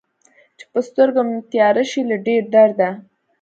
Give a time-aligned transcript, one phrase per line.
[0.57, 2.89] چې په سترګو مې تياره شي له ډېر درده